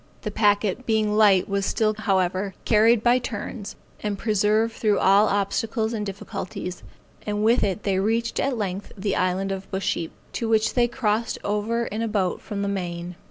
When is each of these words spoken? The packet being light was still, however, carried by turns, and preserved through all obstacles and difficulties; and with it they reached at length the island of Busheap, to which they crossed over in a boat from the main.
The 0.23 0.31
packet 0.31 0.87
being 0.87 1.15
light 1.15 1.47
was 1.47 1.63
still, 1.63 1.93
however, 1.95 2.55
carried 2.65 3.03
by 3.03 3.19
turns, 3.19 3.75
and 4.01 4.17
preserved 4.17 4.73
through 4.73 4.97
all 4.97 5.27
obstacles 5.27 5.93
and 5.93 6.03
difficulties; 6.03 6.81
and 7.27 7.43
with 7.43 7.63
it 7.63 7.83
they 7.83 7.99
reached 7.99 8.39
at 8.39 8.57
length 8.57 8.91
the 8.97 9.15
island 9.15 9.51
of 9.51 9.69
Busheap, 9.69 10.09
to 10.33 10.49
which 10.49 10.73
they 10.73 10.87
crossed 10.87 11.37
over 11.43 11.85
in 11.85 12.01
a 12.01 12.07
boat 12.07 12.41
from 12.41 12.63
the 12.63 12.67
main. 12.67 13.15